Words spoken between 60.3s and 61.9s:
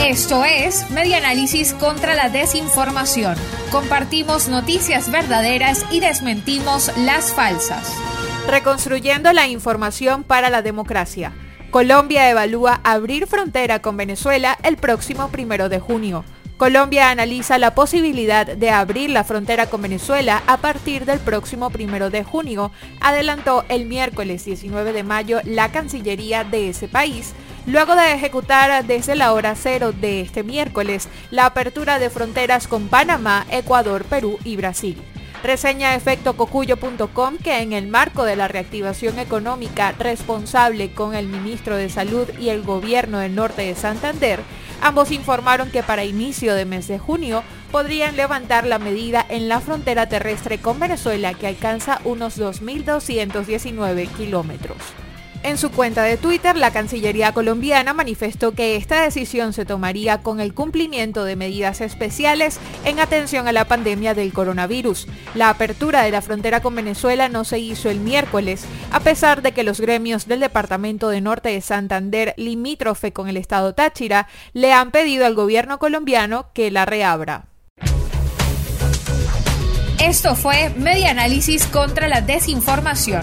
el cumplimiento de medidas